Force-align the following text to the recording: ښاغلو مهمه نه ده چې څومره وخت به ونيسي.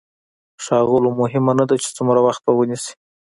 ښاغلو 0.63 1.09
مهمه 1.21 1.53
نه 1.59 1.65
ده 1.69 1.75
چې 1.83 1.89
څومره 1.97 2.19
وخت 2.27 2.41
به 2.45 2.51
ونيسي. 2.55 2.93